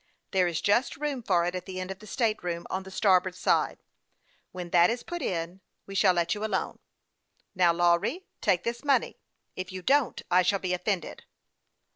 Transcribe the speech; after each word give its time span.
There 0.31 0.47
is 0.47 0.61
just 0.61 0.97
room 0.97 1.21
for 1.21 1.45
it 1.45 1.53
at 1.53 1.67
the 1.67 1.79
end 1.79 1.91
of 1.91 1.99
the 1.99 2.07
state 2.07 2.43
room 2.43 2.65
on 2.71 2.81
the 2.81 2.89
starboard 2.89 3.35
side. 3.35 3.77
When 4.51 4.71
that 4.71 4.89
is 4.89 5.03
put 5.03 5.21
in, 5.21 5.61
we 5.85 5.93
shall 5.93 6.15
let 6.15 6.33
you 6.33 6.43
alone. 6.43 6.79
Now, 7.53 7.71
Lawry, 7.71 8.25
take 8.41 8.63
this 8.63 8.83
money; 8.83 9.19
if 9.55 9.71
you 9.71 9.83
don't, 9.83 10.19
I 10.31 10.41
shall 10.41 10.57
be 10.57 10.73
offended." 10.73 11.23